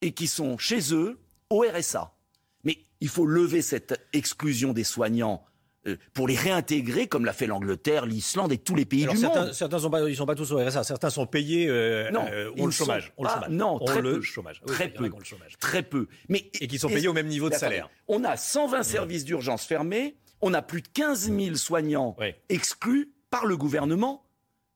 et 0.00 0.12
qui 0.12 0.26
sont 0.26 0.56
chez 0.56 0.94
eux 0.94 1.20
au 1.50 1.62
RSA. 1.62 2.14
Mais 2.64 2.78
il 3.00 3.08
faut 3.08 3.26
lever 3.26 3.62
cette 3.62 4.00
exclusion 4.12 4.72
des 4.72 4.84
soignants 4.84 5.44
euh, 5.88 5.96
pour 6.14 6.28
les 6.28 6.36
réintégrer, 6.36 7.08
comme 7.08 7.24
l'a 7.24 7.32
fait 7.32 7.48
l'Angleterre, 7.48 8.06
l'Islande 8.06 8.52
et 8.52 8.58
tous 8.58 8.76
les 8.76 8.84
pays 8.84 9.04
du 9.06 9.16
certains, 9.16 9.46
monde. 9.46 9.52
Certains 9.52 9.80
sont 9.80 9.90
pas, 9.90 10.08
ils 10.08 10.14
sont 10.14 10.26
pas 10.26 10.36
tous 10.36 10.52
au 10.52 10.64
RSA. 10.64 10.84
Certains 10.84 11.10
sont 11.10 11.26
payés. 11.26 11.68
Euh, 11.68 12.08
non, 12.12 12.24
euh, 12.30 12.52
ont, 12.56 12.66
le 12.66 12.70
chômage, 12.70 13.12
ont 13.16 13.24
le 13.24 13.28
chômage. 13.28 13.48
Non, 13.50 13.78
très 13.80 14.00
le 14.00 14.14
peu. 14.14 14.22
chômage. 14.22 14.60
très 14.64 14.88
peu. 14.88 15.08
Le 15.08 15.24
chômage. 15.24 15.58
Très 15.58 15.82
peu. 15.82 16.06
Mais 16.28 16.50
et 16.60 16.68
qui 16.68 16.78
sont 16.78 16.88
payés 16.88 17.08
au 17.08 17.12
même 17.12 17.26
niveau 17.26 17.50
de 17.50 17.54
salaire. 17.54 17.90
On 18.06 18.22
a 18.22 18.36
120 18.36 18.84
services 18.84 19.24
d'urgence 19.24 19.64
fermés. 19.64 20.16
On 20.40 20.54
a 20.54 20.62
plus 20.62 20.82
de 20.82 20.88
15 20.88 21.32
000 21.32 21.56
soignants 21.56 22.16
exclus 22.48 23.12
par 23.30 23.46
le 23.46 23.56
gouvernement. 23.56 24.24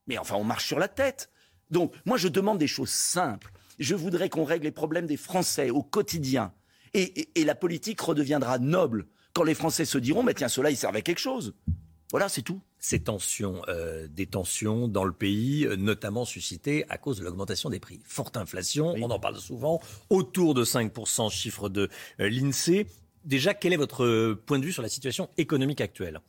Mais 0.08 0.18
enfin, 0.18 0.34
on 0.34 0.44
marche 0.44 0.66
sur 0.66 0.80
la 0.80 0.88
tête. 0.88 1.30
Donc, 1.70 1.92
moi, 2.04 2.16
je 2.16 2.28
demande 2.28 2.58
des 2.58 2.68
choses 2.68 2.90
simples. 2.90 3.52
Je 3.78 3.94
voudrais 3.94 4.28
qu'on 4.28 4.44
règle 4.44 4.64
les 4.64 4.72
problèmes 4.72 5.06
des 5.06 5.16
Français 5.16 5.70
au 5.70 5.82
quotidien. 5.82 6.52
Et 6.96 7.44
la 7.44 7.54
politique 7.54 8.00
redeviendra 8.00 8.58
noble 8.58 9.06
quand 9.36 9.44
les 9.44 9.54
Français 9.54 9.84
se 9.84 9.98
diront, 9.98 10.22
mais 10.22 10.32
tiens, 10.32 10.48
cela, 10.48 10.70
il 10.70 10.78
servait 10.78 11.00
à 11.00 11.02
quelque 11.02 11.18
chose. 11.18 11.54
Voilà, 12.10 12.30
c'est 12.30 12.40
tout. 12.40 12.62
Ces 12.78 13.00
tensions, 13.00 13.60
euh, 13.68 14.06
des 14.08 14.26
tensions 14.26 14.88
dans 14.88 15.04
le 15.04 15.12
pays, 15.12 15.66
euh, 15.66 15.76
notamment 15.76 16.24
suscitées 16.24 16.86
à 16.88 16.96
cause 16.96 17.18
de 17.18 17.24
l'augmentation 17.24 17.68
des 17.68 17.78
prix. 17.78 18.00
Forte 18.04 18.38
inflation, 18.38 18.94
on 18.96 19.10
en 19.10 19.18
parle 19.18 19.36
souvent, 19.36 19.80
autour 20.08 20.54
de 20.54 20.64
5% 20.64 21.30
chiffre 21.30 21.68
de 21.68 21.90
euh, 22.20 22.30
l'INSEE. 22.30 22.86
Déjà, 23.24 23.52
quel 23.52 23.74
est 23.74 23.76
votre 23.76 24.34
point 24.46 24.58
de 24.58 24.64
vue 24.64 24.72
sur 24.72 24.82
la 24.82 24.88
situation 24.88 25.28
économique 25.36 25.82
actuelle? 25.82 26.20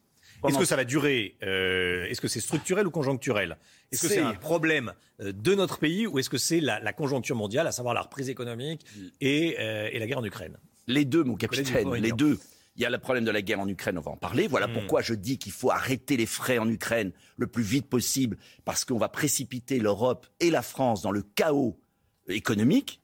Est-ce 0.48 0.58
que 0.58 0.66
ça 0.66 0.76
va 0.76 0.86
durer 0.86 1.36
Est-ce 1.42 2.22
que 2.22 2.28
c'est 2.28 2.40
structurel 2.40 2.88
ou 2.88 2.92
conjoncturel? 2.92 3.58
Est-ce 3.92 4.02
que 4.02 4.08
c'est 4.08 4.20
un 4.20 4.34
problème 4.34 4.94
de 5.20 5.56
notre 5.56 5.80
pays 5.80 6.08
ou 6.08 6.20
est-ce 6.20 6.30
que 6.30 6.38
c'est 6.38 6.60
la, 6.60 6.94
conjoncture 6.94 7.36
mondiale, 7.36 7.68
à 7.68 7.72
savoir 7.72 7.94
la 7.94 8.02
reprise 8.02 8.30
économique 8.30 8.86
et, 9.22 9.56
et 9.58 10.00
la 10.00 10.08
guerre 10.08 10.20
en 10.20 10.26
Ukraine? 10.26 10.58
Les 10.88 11.06
deux, 11.06 11.24
mon 11.24 11.36
capitaine, 11.36 11.94
les 11.96 12.12
deux. 12.12 12.40
Il 12.78 12.84
y 12.84 12.86
a 12.86 12.92
le 12.92 13.00
problème 13.00 13.26
de 13.26 13.32
la 13.32 13.42
guerre 13.42 13.60
en 13.60 13.68
Ukraine, 13.68 13.98
on 13.98 14.02
va 14.02 14.12
en 14.12 14.18
parler. 14.18 14.48
Voilà 14.48 14.68
hmm. 14.68 14.74
pourquoi 14.74 15.02
je 15.02 15.16
dis 15.16 15.40
qu'il 15.40 15.52
faut 15.52 15.72
arrêter 15.72 16.16
les 16.16 16.28
frais 16.28 16.60
en 16.60 16.70
Ukraine 16.70 17.12
le 17.36 17.48
plus 17.48 17.64
vite 17.64 17.88
possible, 17.88 18.38
parce 18.66 18.86
qu'on 18.86 19.00
va 19.00 19.10
précipiter 19.10 19.80
l'Europe 19.80 20.28
et 20.40 20.52
la 20.52 20.62
France 20.62 21.02
dans 21.02 21.12
le 21.12 21.24
chaos 21.24 21.80
économique. 22.28 23.02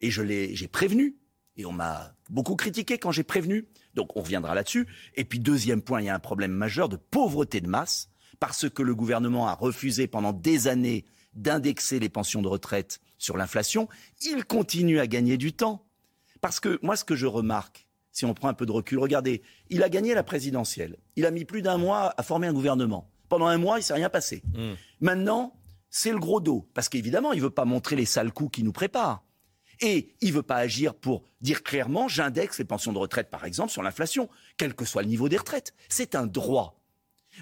Et 0.00 0.10
je 0.10 0.22
l'ai, 0.22 0.56
j'ai 0.56 0.66
prévenu. 0.66 1.16
Et 1.56 1.66
on 1.66 1.72
m'a 1.72 2.14
beaucoup 2.30 2.56
critiqué 2.56 2.98
quand 2.98 3.12
j'ai 3.12 3.24
prévenu. 3.24 3.66
Donc 3.94 4.16
on 4.16 4.22
reviendra 4.22 4.54
là-dessus. 4.54 4.86
Et 5.14 5.24
puis 5.24 5.38
deuxième 5.38 5.82
point, 5.82 6.00
il 6.00 6.06
y 6.06 6.08
a 6.08 6.14
un 6.14 6.20
problème 6.20 6.52
majeur 6.52 6.88
de 6.88 6.96
pauvreté 6.96 7.60
de 7.60 7.68
masse, 7.68 8.10
parce 8.40 8.68
que 8.68 8.82
le 8.82 8.94
gouvernement 8.94 9.48
a 9.48 9.54
refusé 9.54 10.06
pendant 10.06 10.32
des 10.32 10.66
années 10.66 11.04
d'indexer 11.34 11.98
les 11.98 12.08
pensions 12.08 12.42
de 12.42 12.48
retraite 12.48 13.00
sur 13.18 13.36
l'inflation. 13.36 13.88
Il 14.22 14.44
continue 14.44 14.98
à 14.98 15.06
gagner 15.06 15.36
du 15.36 15.52
temps. 15.52 15.86
Parce 16.40 16.58
que 16.58 16.78
moi, 16.82 16.96
ce 16.96 17.04
que 17.04 17.14
je 17.14 17.26
remarque, 17.26 17.86
si 18.12 18.24
on 18.24 18.34
prend 18.34 18.48
un 18.48 18.54
peu 18.54 18.66
de 18.66 18.72
recul. 18.72 18.98
Regardez, 18.98 19.42
il 19.70 19.82
a 19.82 19.88
gagné 19.88 20.14
la 20.14 20.22
présidentielle. 20.22 20.96
Il 21.16 21.26
a 21.26 21.30
mis 21.30 21.44
plus 21.44 21.62
d'un 21.62 21.78
mois 21.78 22.14
à 22.16 22.22
former 22.22 22.46
un 22.46 22.52
gouvernement. 22.52 23.10
Pendant 23.28 23.46
un 23.46 23.58
mois, 23.58 23.78
il 23.78 23.82
s'est 23.82 23.94
rien 23.94 24.10
passé. 24.10 24.42
Hmm. 24.54 24.74
Maintenant, 25.00 25.54
c'est 25.90 26.12
le 26.12 26.18
gros 26.18 26.40
dos. 26.40 26.68
Parce 26.74 26.88
qu'évidemment, 26.88 27.32
il 27.32 27.38
ne 27.38 27.44
veut 27.44 27.50
pas 27.50 27.64
montrer 27.64 27.96
les 27.96 28.04
sales 28.04 28.32
coups 28.32 28.52
qui 28.52 28.62
nous 28.62 28.72
préparent. 28.72 29.24
Et 29.82 30.14
il 30.20 30.28
ne 30.28 30.34
veut 30.34 30.42
pas 30.42 30.56
agir 30.56 30.94
pour 30.94 31.24
dire 31.40 31.62
clairement, 31.62 32.08
j'indexe 32.08 32.58
les 32.58 32.64
pensions 32.64 32.92
de 32.92 32.98
retraite, 32.98 33.30
par 33.30 33.44
exemple, 33.44 33.72
sur 33.72 33.82
l'inflation, 33.82 34.28
quel 34.56 34.74
que 34.74 34.84
soit 34.84 35.02
le 35.02 35.08
niveau 35.08 35.28
des 35.28 35.36
retraites. 35.36 35.74
C'est 35.88 36.14
un 36.14 36.26
droit. 36.26 36.78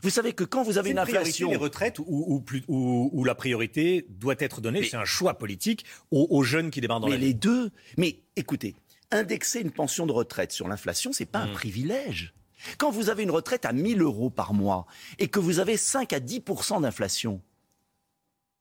Vous 0.02 0.10
savez 0.10 0.32
que 0.32 0.44
quand 0.44 0.62
vous 0.62 0.78
avez 0.78 0.90
une, 0.90 0.98
inflation, 0.98 1.50
les 1.50 1.56
retraites 1.56 1.98
ou, 1.98 3.24
la 3.24 3.34
priorité 3.34 4.06
doit 4.08 4.36
être 4.38 4.60
donnée, 4.60 4.84
c'est 4.84 4.96
un 4.96 5.04
choix 5.04 5.36
politique 5.36 5.84
aux, 6.10 6.42
jeunes 6.42 6.70
qui 6.70 6.80
démarrent 6.80 7.00
dans 7.00 7.08
mais 7.08 7.14
la 7.14 7.20
les 7.20 7.34
deux. 7.34 7.70
Mais 7.96 8.20
écoutez, 8.36 8.76
indexer 9.10 9.60
une 9.60 9.72
pension 9.72 10.06
de 10.06 10.12
retraite 10.12 10.52
sur 10.52 10.68
l'inflation, 10.68 11.12
c'est 11.12 11.26
pas 11.26 11.40
un 11.40 11.48
mmh. 11.48 11.54
privilège. 11.54 12.34
Quand 12.78 12.90
vous 12.90 13.10
avez 13.10 13.22
une 13.22 13.30
retraite 13.30 13.64
à 13.64 13.72
1000 13.72 14.00
euros 14.00 14.30
par 14.30 14.54
mois 14.54 14.86
et 15.18 15.28
que 15.28 15.40
vous 15.40 15.58
avez 15.58 15.76
5 15.76 16.12
à 16.12 16.20
10 16.20 16.42
d'inflation, 16.80 17.42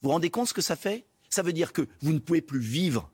Vous 0.02 0.08
vous 0.08 0.10
rendez 0.10 0.30
compte 0.30 0.48
ce 0.48 0.54
que 0.54 0.62
ça 0.62 0.76
fait? 0.76 1.06
Ça 1.30 1.44
veut 1.44 1.54
dire 1.54 1.74
que 1.74 1.88
vous 2.02 2.14
ne 2.14 2.20
pouvez 2.20 2.42
plus 2.42 2.60
vivre. 2.60 3.12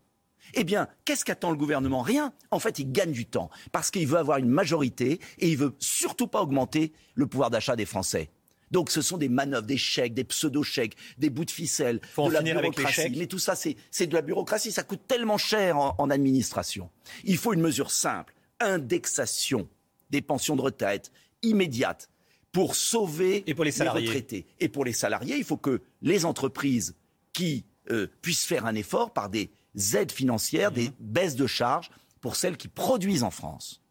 Eh 0.54 0.64
bien, 0.64 0.88
qu'est-ce 1.06 1.26
qu'attend 1.26 1.52
le 1.52 1.58
gouvernement? 1.58 2.02
Rien. 2.02 2.34
En 2.52 2.60
fait, 2.60 2.80
il 2.80 2.92
gagne 2.92 3.12
du 3.12 3.26
temps 3.26 3.50
parce 3.72 3.92
qu'il 3.92 4.08
veut 4.08 4.18
avoir 4.18 4.38
une 4.38 4.50
majorité 4.50 5.20
et 5.40 5.50
il 5.50 5.58
veut 5.58 5.74
surtout 5.80 6.28
pas 6.28 6.42
augmenter 6.42 6.94
le 7.16 7.28
pouvoir 7.28 7.50
d'achat 7.50 7.76
des 7.76 7.86
Français. 7.86 8.30
Donc 8.72 8.90
ce 8.90 9.02
sont 9.02 9.18
des 9.18 9.30
manœuvres, 9.30 9.66
des 9.68 9.78
chèques, 9.78 10.14
des 10.14 10.24
pseudo-chèques, 10.24 10.96
des 11.18 11.30
bouts 11.30 11.46
de 11.46 11.52
ficelle, 11.52 12.00
Faut 12.14 12.28
de 12.28 12.34
la 12.34 12.42
bureaucratie. 12.42 13.14
Mais 13.16 13.28
tout 13.28 13.40
ça, 13.40 13.56
c'est 13.56 14.08
de 14.08 14.14
la 14.14 14.22
bureaucratie. 14.22 14.72
Ça 14.72 14.84
coûte 14.84 15.02
tellement 15.08 15.38
cher 15.38 15.78
en, 15.78 15.96
en 15.98 16.10
administration. 16.10 16.90
Il 17.24 17.38
faut 17.38 17.54
une 17.54 17.62
mesure 17.62 17.92
simple, 17.92 18.34
indexation 18.60 19.68
des 20.10 20.22
pensions 20.22 20.56
de 20.56 20.62
retraite 20.62 21.12
immédiate 21.42 22.10
pour 22.52 22.76
sauver 22.76 23.44
Et 23.48 23.54
pour 23.54 23.66
les 23.66 23.72
salariés. 23.72 24.08
retraités. 24.08 24.46
Et 24.60 24.70
pour 24.70 24.86
les 24.86 24.94
salariés, 24.94 25.36
il 25.38 25.44
faut 25.44 25.58
que 25.58 25.82
les 26.02 26.26
entreprises 26.26 26.96
qui 27.34 27.66
euh, 27.92 28.08
puissent 28.22 28.46
faire 28.46 28.66
un 28.66 28.76
effort 28.76 29.12
par 29.14 29.30
des 29.30 29.52
aides 29.96 30.12
financières, 30.12 30.70
Mhm. 30.72 30.76
des 30.76 30.92
baisses 31.00 31.36
de 31.36 31.48
charges 31.48 31.90
pour 32.22 32.36
celles 32.36 32.58
qui 32.58 32.68
produisent 32.68 33.24
en 33.24 33.32
France. 33.32 33.82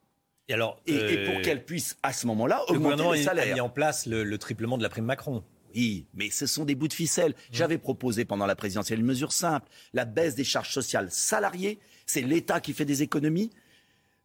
Et 0.48 0.52
alors, 0.54 0.80
Et, 0.86 0.94
et 0.94 0.98
euh, 1.18 1.32
pour 1.32 1.40
qu'elles 1.42 1.64
puissent 1.64 1.96
à 2.02 2.12
ce 2.12 2.26
moment-là 2.26 2.60
le 2.68 2.74
augmenter 2.74 2.82
gouvernement 2.96 3.12
les 3.12 3.20
a 3.22 3.24
salaires. 3.24 3.54
mis 3.54 3.60
en 3.60 3.70
place 3.70 4.06
le, 4.06 4.24
le 4.24 4.38
triplement 4.38 4.76
de 4.76 4.82
la 4.82 4.88
prime 4.90 5.04
Macron. 5.06 5.42
Oui, 5.74 6.06
mais 6.14 6.30
ce 6.30 6.46
sont 6.46 6.64
des 6.64 6.74
bouts 6.74 6.86
de 6.88 6.92
ficelle. 6.92 7.34
J'avais 7.50 7.78
proposé 7.78 8.24
pendant 8.24 8.46
la 8.46 8.54
présidentielle 8.54 9.00
une 9.00 9.06
mesure 9.06 9.32
simple. 9.32 9.68
La 9.92 10.04
baisse 10.04 10.34
des 10.34 10.44
charges 10.44 10.70
sociales 10.72 11.10
salariées, 11.10 11.78
c'est 12.06 12.20
l'État 12.20 12.60
qui 12.60 12.72
fait 12.74 12.84
des 12.84 13.02
économies. 13.02 13.50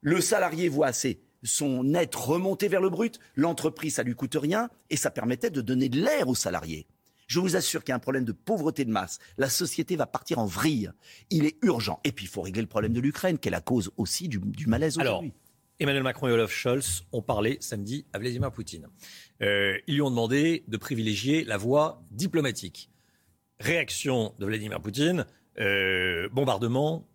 Le 0.02 0.22
salarié 0.22 0.70
voit 0.70 0.94
ses, 0.94 1.20
son 1.44 1.84
net 1.84 2.14
remonter 2.14 2.68
vers 2.68 2.82
le 2.82 2.90
brut. 2.90 3.20
L'entreprise, 3.36 3.96
ça 3.96 4.04
lui 4.04 4.14
coûte 4.14 4.36
rien. 4.40 4.70
Et 4.90 4.98
ça 4.98 5.10
permettait 5.10 5.50
de 5.50 5.62
donner 5.62 5.90
de 5.90 6.00
l'air 6.02 6.28
aux 6.28 6.36
salariés. 6.36 6.86
Je 7.30 7.40
vous 7.40 7.56
assure 7.56 7.84
qu'il 7.84 7.92
y 7.92 7.94
a 7.94 7.96
un 7.96 8.00
problème 8.00 8.26
de 8.26 8.32
pauvreté 8.32 8.86
de 8.86 8.90
masse. 8.90 9.20
La 9.38 9.50
société 9.50 9.96
va 9.96 10.08
partir 10.08 10.40
en 10.40 10.48
vrille. 10.48 10.92
Il 11.30 11.46
est 11.46 11.58
urgent. 11.64 12.00
Et 12.04 12.12
puis, 12.12 12.26
il 12.26 12.28
faut 12.28 12.42
régler 12.42 12.64
le 12.64 12.68
problème 12.68 12.92
de 12.92 13.00
l'Ukraine, 13.00 13.38
qui 13.38 13.50
est 13.50 13.52
la 13.52 13.62
cause 13.62 13.92
aussi 13.98 14.28
du, 14.28 14.40
du 14.40 14.66
malaise 14.66 14.98
aujourd'hui. 14.98 15.32
Emmanuel 15.80 16.02
Macron 16.02 16.28
et 16.28 16.32
Olaf 16.32 16.52
Scholz 16.52 17.04
ont 17.12 17.22
parlé 17.22 17.58
samedi 17.62 18.08
à 18.14 18.20
Vladimir 18.20 18.52
Poutine. 18.52 18.88
Euh, 19.44 19.78
ils 19.86 19.94
lui 19.94 20.02
ont 20.02 20.10
demandé 20.10 20.64
de 20.68 20.76
privilégier 20.76 21.44
la 21.44 21.58
voie 21.58 22.02
diplomatique. 22.10 22.90
Réaction 23.60 24.34
de 24.40 24.46
Vladimir 24.48 24.82
Poutine, 24.82 25.28
euh, 25.60 26.28
bombardement 26.30 27.08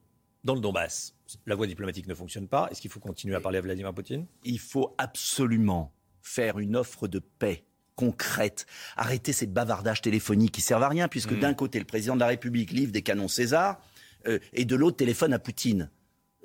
dans 0.44 0.54
le 0.54 0.60
Donbass. 0.60 1.16
La 1.44 1.56
voie 1.56 1.66
diplomatique 1.66 2.06
ne 2.06 2.14
fonctionne 2.14 2.46
pas. 2.46 2.68
Est-ce 2.70 2.80
qu'il 2.80 2.90
faut 2.90 3.00
continuer 3.00 3.34
à 3.34 3.40
parler 3.40 3.58
à 3.58 3.62
Vladimir 3.62 3.92
Poutine? 3.92 4.26
Il 4.44 4.60
faut 4.60 4.94
absolument 4.96 5.92
faire 6.22 6.60
une 6.60 6.76
offre 6.76 7.08
de 7.08 7.18
paix 7.18 7.64
concrète. 7.96 8.66
Arrêter 8.96 9.32
ces 9.32 9.46
bavardages 9.46 10.02
téléphoniques 10.02 10.52
qui 10.52 10.60
servent 10.60 10.82
à 10.82 10.88
rien, 10.88 11.08
puisque 11.08 11.38
d'un 11.38 11.54
côté, 11.54 11.78
le 11.78 11.84
président 11.84 12.14
de 12.14 12.20
la 12.20 12.26
République 12.26 12.70
livre 12.70 12.92
des 12.92 13.02
canons 13.02 13.28
César, 13.28 13.80
euh, 14.26 14.38
et 14.52 14.64
de 14.64 14.76
l'autre, 14.76 14.96
téléphone 14.96 15.32
à 15.32 15.38
Poutine. 15.38 15.90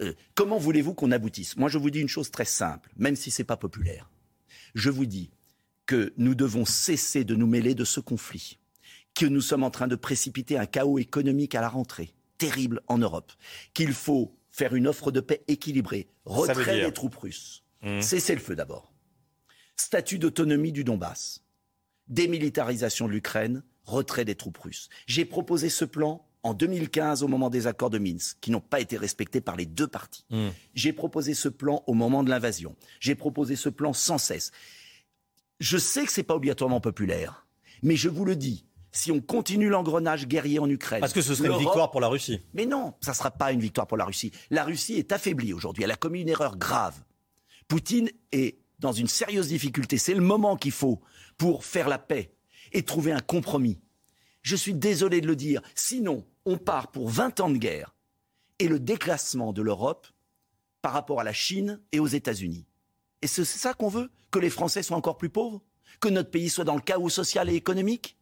Euh, 0.02 0.14
comment 0.36 0.58
voulez-vous 0.58 0.94
qu'on 0.94 1.12
aboutisse? 1.12 1.58
Moi, 1.58 1.70
je 1.70 1.78
vous 1.78 1.90
dis 1.90 2.00
une 2.00 2.08
chose 2.08 2.32
très 2.32 2.46
simple, 2.46 2.90
même 2.98 3.16
si 3.16 3.32
c'est 3.32 3.44
pas 3.44 3.58
populaire. 3.58 4.10
Je 4.76 4.90
vous 4.90 5.06
dis 5.06 5.32
que 5.86 6.14
nous 6.18 6.36
devons 6.36 6.66
cesser 6.66 7.24
de 7.24 7.36
nous 7.36 7.48
mêler 7.48 7.76
de 7.76 7.84
ce 7.84 8.00
conflit, 8.00 8.60
que 9.16 9.26
nous 9.26 9.42
sommes 9.42 9.64
en 9.64 9.72
train 9.72 9.88
de 9.88 9.96
précipiter 9.96 10.58
un 10.58 10.66
chaos 10.66 11.00
économique 11.00 11.56
à 11.56 11.62
la 11.62 11.70
rentrée, 11.70 12.14
terrible 12.38 12.82
en 12.88 12.98
Europe, 12.98 13.32
qu'il 13.74 13.94
faut 13.94 14.36
faire 14.52 14.76
une 14.76 14.88
offre 14.88 15.12
de 15.12 15.20
paix 15.20 15.44
équilibrée, 15.48 16.08
retrait 16.26 16.86
des 16.86 16.94
troupes 16.94 17.16
russes, 17.16 17.64
Mmh. 17.82 18.02
cesser 18.02 18.36
le 18.36 18.42
feu 18.42 18.56
d'abord, 18.56 18.92
statut 19.80 20.20
d'autonomie 20.20 20.72
du 20.72 20.84
Donbass, 20.84 21.42
démilitarisation 22.08 23.08
de 23.08 23.14
l'Ukraine, 23.14 23.64
retrait 23.84 24.26
des 24.26 24.36
troupes 24.36 24.58
russes. 24.58 24.90
J'ai 25.08 25.26
proposé 25.26 25.70
ce 25.70 25.86
plan 25.86 26.26
en 26.44 26.54
2015 26.54 27.24
au 27.24 27.28
moment 27.28 27.50
des 27.50 27.68
accords 27.68 27.90
de 27.90 27.98
Minsk, 27.98 28.38
qui 28.40 28.52
n'ont 28.52 28.62
pas 28.62 28.80
été 28.80 28.98
respectés 28.98 29.42
par 29.42 29.56
les 29.56 29.66
deux 29.66 29.88
parties. 29.88 30.26
Mmh. 30.30 30.50
J'ai 30.74 30.94
proposé 30.94 31.34
ce 31.34 31.50
plan 31.50 31.84
au 31.88 31.94
moment 31.94 32.24
de 32.24 32.30
l'invasion. 32.30 32.76
J'ai 33.00 33.16
proposé 33.16 33.56
ce 33.56 33.70
plan 33.70 33.94
sans 33.94 34.18
cesse. 34.18 34.52
Je 35.60 35.78
sais 35.78 36.06
que 36.06 36.12
c'est 36.12 36.24
pas 36.24 36.36
obligatoirement 36.36 36.80
populaire, 36.80 37.46
mais 37.84 37.98
je 37.98 38.08
vous 38.08 38.24
le 38.24 38.38
dis, 38.38 38.66
si 38.92 39.12
on 39.12 39.20
continue 39.20 39.70
l'engrenage 39.70 40.28
guerrier 40.28 40.60
en 40.60 40.70
Ukraine, 40.70 41.02
Parce 41.02 41.14
que 41.14 41.22
ce 41.22 41.36
serait 41.36 41.50
une 41.50 41.58
victoire 41.58 41.92
pour 41.92 42.00
la 42.00 42.08
Russie. 42.08 42.40
mais 42.54 42.66
non, 42.66 42.94
ça 43.02 43.12
ne 43.12 43.16
sera 43.16 43.32
pas 43.32 43.52
une 43.52 43.60
victoire 43.60 43.88
pour 43.88 43.98
la 43.98 44.06
Russie. 44.06 44.32
La 44.50 44.64
Russie 44.64 44.94
est 44.94 45.12
affaiblie 45.12 45.54
aujourd'hui. 45.54 45.84
Elle 45.84 45.92
a 45.92 45.96
commis 45.98 46.22
une 46.22 46.30
erreur 46.30 46.58
grave. 46.58 46.96
Poutine 47.68 48.10
est 48.32 48.58
dans 48.80 48.92
une 48.92 49.08
sérieuse 49.08 49.50
difficulté. 49.50 49.98
C'est 49.98 50.14
le 50.14 50.22
moment 50.22 50.56
qu'il 50.56 50.72
faut 50.72 51.02
pour 51.38 51.66
faire 51.66 51.90
la 51.90 51.98
paix 51.98 52.34
et 52.72 52.84
trouver 52.84 53.12
un 53.12 53.20
compromis. 53.20 53.80
Je 54.42 54.56
suis 54.56 54.74
désolé 54.74 55.22
de 55.22 55.28
le 55.28 55.36
dire. 55.36 55.62
Sinon, 55.76 56.26
on 56.46 56.58
part 56.58 56.92
pour 56.92 57.10
20 57.10 57.40
ans 57.40 57.50
de 57.50 57.58
guerre 57.58 57.96
et 58.60 58.68
le 58.68 58.80
déclassement 58.80 59.54
de 59.54 59.62
l'Europe 59.62 60.08
par 60.82 60.94
rapport 60.94 61.20
à 61.20 61.24
la 61.24 61.34
Chine 61.34 61.82
et 61.92 62.00
aux 62.00 62.08
États-Unis. 62.08 62.66
Et 63.22 63.28
c'est 63.28 63.46
ça 63.46 63.74
qu'on 63.74 63.90
veut 63.90 64.10
Que 64.32 64.40
les 64.40 64.50
Français 64.50 64.84
soient 64.84 64.98
encore 64.98 65.18
plus 65.18 65.30
pauvres 65.30 65.62
Que 66.00 66.08
notre 66.08 66.30
pays 66.30 66.50
soit 66.50 66.64
dans 66.64 66.76
le 66.76 66.82
chaos 66.82 67.10
social 67.10 67.50
et 67.50 67.56
économique 67.56 68.18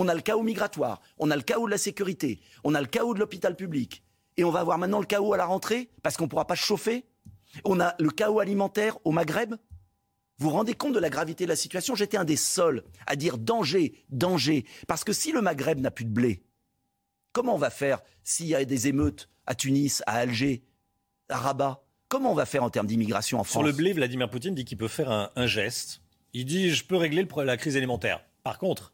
on 0.00 0.06
a 0.06 0.14
le 0.14 0.20
chaos 0.20 0.44
migratoire, 0.44 1.00
on 1.18 1.28
a 1.32 1.34
le 1.34 1.42
chaos 1.42 1.66
de 1.66 1.72
la 1.72 1.76
sécurité, 1.76 2.40
on 2.62 2.76
a 2.76 2.80
le 2.80 2.86
chaos 2.86 3.14
de 3.14 3.18
l'hôpital 3.18 3.56
public. 3.56 4.04
Et 4.36 4.44
on 4.44 4.50
va 4.52 4.60
avoir 4.60 4.78
maintenant 4.78 5.00
le 5.00 5.06
chaos 5.06 5.34
à 5.34 5.36
la 5.36 5.44
rentrée 5.44 5.90
parce 6.04 6.16
qu'on 6.16 6.24
ne 6.24 6.28
pourra 6.28 6.46
pas 6.46 6.54
chauffer. 6.54 7.04
On 7.64 7.80
a 7.80 7.96
le 7.98 8.10
chaos 8.10 8.38
alimentaire 8.38 8.96
au 9.04 9.10
Maghreb. 9.10 9.56
Vous 10.38 10.48
vous 10.48 10.54
rendez 10.54 10.74
compte 10.74 10.94
de 10.94 11.00
la 11.00 11.10
gravité 11.10 11.44
de 11.44 11.48
la 11.48 11.56
situation? 11.56 11.94
J'étais 11.96 12.16
un 12.16 12.24
des 12.24 12.36
seuls 12.36 12.84
à 13.06 13.16
dire 13.16 13.38
danger, 13.38 14.04
danger. 14.10 14.64
Parce 14.86 15.02
que 15.02 15.12
si 15.12 15.32
le 15.32 15.42
Maghreb 15.42 15.80
n'a 15.80 15.90
plus 15.90 16.04
de 16.04 16.10
blé, 16.10 16.42
comment 17.32 17.56
on 17.56 17.58
va 17.58 17.70
faire 17.70 18.00
s'il 18.22 18.46
y 18.46 18.54
a 18.54 18.64
des 18.64 18.86
émeutes 18.86 19.28
à 19.46 19.54
Tunis, 19.54 20.02
à 20.06 20.18
Alger, 20.18 20.62
à 21.28 21.38
Rabat? 21.38 21.84
Comment 22.08 22.32
on 22.32 22.36
va 22.36 22.46
faire 22.46 22.62
en 22.62 22.70
termes 22.70 22.86
d'immigration 22.86 23.40
en 23.40 23.44
France 23.44 23.52
Sur 23.52 23.62
le 23.62 23.72
blé, 23.72 23.92
Vladimir 23.92 24.30
Poutine 24.30 24.54
dit 24.54 24.64
qu'il 24.64 24.78
peut 24.78 24.88
faire 24.88 25.10
un, 25.10 25.30
un 25.34 25.46
geste. 25.46 26.02
Il 26.32 26.44
dit 26.44 26.70
Je 26.70 26.84
peux 26.84 26.96
régler 26.96 27.22
le 27.22 27.44
la 27.44 27.56
crise 27.56 27.76
alimentaire. 27.76 28.24
Par 28.44 28.58
contre, 28.58 28.92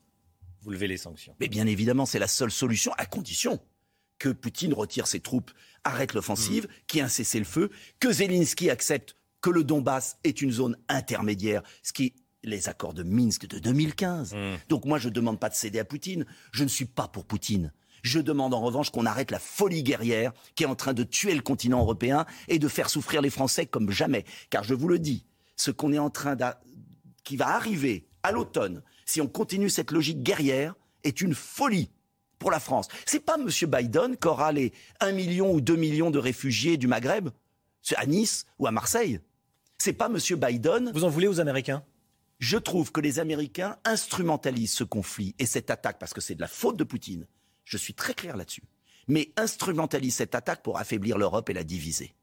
vous 0.63 0.71
levez 0.71 0.89
les 0.89 0.97
sanctions. 0.97 1.37
Mais 1.41 1.49
bien 1.49 1.67
évidemment, 1.67 2.07
c'est 2.07 2.19
la 2.19 2.27
seule 2.27 2.51
solution, 2.51 2.93
à 2.97 3.05
condition 3.05 3.61
que 4.19 4.31
Poutine 4.31 4.73
retire 4.73 5.07
ses 5.07 5.21
troupes, 5.21 5.51
arrête 5.83 6.15
l'offensive, 6.15 6.69
qu'il 6.87 6.99
y 6.99 7.01
ait 7.01 7.05
un 7.05 7.09
cessez-le-feu, 7.09 7.71
que 8.01 8.11
Zelensky 8.11 8.71
accepte 8.71 9.17
que 9.45 9.51
le 9.51 9.63
Donbass 9.63 10.17
est 10.25 10.41
une 10.41 10.51
zone 10.51 10.75
intermédiaire, 10.89 11.63
ce 11.83 11.93
qui 11.93 12.05
est 12.07 12.15
les 12.45 12.71
accords 12.71 12.95
de 12.95 13.03
Minsk 13.03 13.47
de 13.47 13.59
2015. 13.59 14.35
Donc 14.71 14.87
moi, 14.87 14.97
je 14.99 15.09
ne 15.11 15.13
demande 15.13 15.39
pas 15.39 15.51
de 15.51 15.55
céder 15.55 15.79
à 15.81 15.85
Poutine. 15.85 16.25
Je 16.51 16.65
ne 16.65 16.69
suis 16.71 16.87
pas 16.87 17.09
pour 17.09 17.27
Poutine. 17.27 17.71
Je 18.03 18.21
demande 18.21 18.55
en 18.55 18.63
revanche 18.63 18.89
qu'on 18.89 19.05
arrête 19.05 19.31
la 19.31 19.39
folie 19.39 19.83
guerrière 19.83 20.33
qui 20.55 20.63
est 20.63 20.67
en 20.67 20.75
train 20.75 20.95
de 20.95 21.03
tuer 21.03 21.35
le 21.35 21.43
continent 21.43 21.81
européen 21.81 22.25
et 22.49 22.59
de 22.59 22.69
faire 22.69 22.89
souffrir 22.89 23.21
les 23.21 23.29
Français 23.29 23.67
comme 23.67 23.91
jamais. 23.91 24.25
Car 24.49 24.65
je 24.65 24.73
vous 24.73 24.89
le 24.89 24.99
dis, 24.99 25.27
ce 25.57 25.71
qu'on 25.71 25.93
est 25.93 25.99
en 25.99 26.09
train 26.09 26.37
d'a- 26.37 26.59
qui 27.23 27.37
va 27.37 27.49
arriver 27.55 28.07
à 28.23 28.33
l'automne, 28.33 28.81
si 29.05 29.21
on 29.21 29.27
continue 29.27 29.69
cette 29.69 29.91
logique 29.91 30.23
guerrière, 30.23 30.75
est 31.03 31.21
une 31.21 31.35
folie 31.35 31.91
pour 32.39 32.51
la 32.51 32.61
France. 32.61 32.89
C'est 33.05 33.21
pas 33.21 33.37
M. 33.39 33.49
Biden 33.71 34.17
qui 34.17 34.27
aura 34.27 34.53
les 34.53 34.73
1 35.01 35.13
million 35.13 35.53
ou 35.53 35.61
2 35.61 35.77
millions 35.77 36.11
de 36.11 36.19
réfugiés 36.19 36.79
du 36.79 36.87
Maghreb 36.87 37.29
c'est 37.87 37.97
à 37.97 38.07
Nice 38.07 38.47
ou 38.59 38.67
à 38.67 38.71
Marseille. 38.71 39.21
C'est 39.85 39.93
pas 39.93 40.07
M. 40.07 40.17
Biden. 40.38 40.91
Vous 40.95 41.05
en 41.05 41.11
voulez 41.11 41.26
aux 41.26 41.41
Américains? 41.41 41.85
Je 42.38 42.57
trouve 42.57 42.91
que 42.91 43.03
les 43.03 43.19
Américains 43.19 43.76
instrumentalisent 43.85 44.73
ce 44.73 44.83
conflit 44.83 45.35
et 45.38 45.45
cette 45.45 45.69
attaque 45.69 45.99
parce 45.99 46.14
que 46.14 46.23
c'est 46.23 46.35
de 46.35 46.41
la 46.41 46.49
faute 46.49 46.79
de 46.79 46.85
Poutine. 46.85 47.26
Je 47.67 47.76
suis 47.76 47.93
très 47.93 48.14
clair 48.14 48.35
là-dessus. 48.38 48.62
Mais 49.09 49.31
instrumentalisent 49.37 50.14
cette 50.17 50.35
attaque 50.35 50.62
pour 50.62 50.79
affaiblir 50.79 51.19
l'Europe 51.19 51.50
et 51.50 51.53
la 51.53 51.64
diviser. 51.64 52.14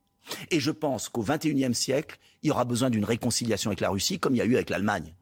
Et 0.49 0.59
je 0.59 0.71
pense 0.71 1.07
qu'au 1.07 1.21
XXIe 1.21 1.75
siècle, 1.75 2.17
il 2.41 2.47
y 2.47 2.51
aura 2.51 2.65
besoin 2.65 2.89
d'une 2.89 3.05
réconciliation 3.05 3.69
avec 3.69 3.81
la 3.81 3.91
Russie 3.91 4.17
comme 4.17 4.33
il 4.33 4.39
y 4.39 4.41
a 4.41 4.45
eu 4.45 4.55
avec 4.55 4.71
l'Allemagne. 4.71 5.13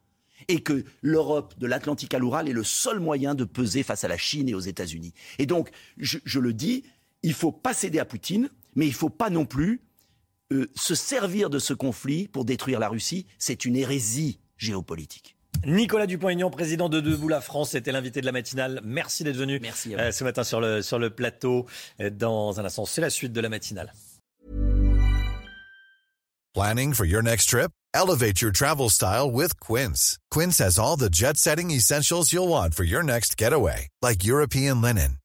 Et 0.48 0.64
que 0.64 0.86
l'Europe 1.02 1.60
de 1.60 1.68
l'Atlantique 1.68 2.14
à 2.14 2.20
l'Oural 2.20 2.48
est 2.48 2.54
le 2.54 2.64
seul 2.64 3.02
moyen 3.02 3.36
de 3.36 3.44
peser 3.44 3.84
face 3.84 4.06
à 4.06 4.08
la 4.08 4.18
Chine 4.18 4.48
et 4.48 4.54
aux 4.54 4.62
États-Unis. 4.62 5.14
Et 5.40 5.46
donc, 5.46 5.72
je, 5.98 6.20
je 6.24 6.40
le 6.40 6.54
dis, 6.54 6.86
il 7.22 7.34
faut 7.34 7.52
pas 7.52 7.74
céder 7.74 8.00
à 8.00 8.06
Poutine, 8.06 8.50
mais 8.76 8.88
il 8.88 8.94
faut 8.94 9.10
pas 9.10 9.30
non 9.30 9.46
plus 9.46 9.82
euh, 10.52 10.70
se 10.76 10.96
servir 10.96 11.50
de 11.50 11.60
ce 11.60 11.74
conflit 11.74 12.28
pour 12.28 12.46
détruire 12.46 12.80
la 12.80 12.90
Russie. 12.90 13.26
C'est 13.38 13.66
une 13.66 13.76
hérésie 13.76 14.40
géopolitique. 14.58 15.36
Nicolas 15.66 16.08
Dupont-Aignan, 16.08 16.50
président 16.50 16.90
de 16.90 17.02
Debout 17.02 17.28
la 17.28 17.42
France, 17.42 17.76
était 17.76 17.92
l'invité 17.92 18.22
de 18.22 18.26
la 18.26 18.32
matinale. 18.32 18.82
Merci 18.84 19.24
d'être 19.24 19.36
venu 19.36 19.60
Merci 19.62 19.96
euh, 19.96 20.12
ce 20.12 20.24
matin 20.24 20.44
sur 20.44 20.62
le, 20.62 20.82
sur 20.82 21.00
le 21.00 21.10
plateau. 21.10 21.66
Euh, 22.00 22.10
Dans 22.10 22.60
un 22.60 22.66
instant, 22.66 22.86
c'est 22.86 23.02
la 23.02 23.10
suite 23.10 23.34
de 23.34 23.42
la 23.42 23.50
matinale. 23.50 23.94
Planning 26.54 26.94
for 26.94 27.06
your 27.06 27.22
next 27.22 27.50
trip? 27.50 27.72
Elevate 27.94 28.42
your 28.42 28.52
travel 28.52 28.90
style 28.90 29.30
with 29.32 29.60
Quince. 29.60 30.18
Quince 30.32 30.60
has 30.60 30.80
all 30.80 30.98
the 30.98 31.10
jet 31.10 31.38
setting 31.38 31.72
essentials 31.72 32.32
you'll 32.34 32.48
want 32.48 32.74
for 32.74 32.84
your 32.84 33.04
next 33.04 33.38
getaway, 33.38 33.88
like 34.02 34.24
European 34.24 34.82
linen, 34.82 35.19